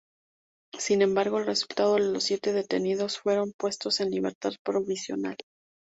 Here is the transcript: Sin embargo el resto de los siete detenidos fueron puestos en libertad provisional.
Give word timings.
Sin 0.79 1.03
embargo 1.03 1.37
el 1.37 1.45
resto 1.45 1.93
de 1.93 1.99
los 2.11 2.23
siete 2.23 2.53
detenidos 2.53 3.19
fueron 3.19 3.53
puestos 3.55 3.99
en 3.99 4.09
libertad 4.09 4.53
provisional. 4.63 5.37